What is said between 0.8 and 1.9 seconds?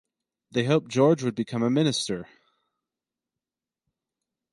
George would become a